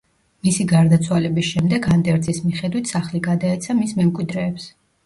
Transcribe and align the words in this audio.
მისი 0.45 0.63
გარდაცვალების 0.71 1.51
შემდეგ 1.51 1.85
ანდერძის 1.97 2.43
მიხედვით 2.49 2.95
სახლი 2.97 3.25
გადაეცა 3.33 3.81
მის 3.83 3.97
მემკვიდრეებს. 4.03 4.73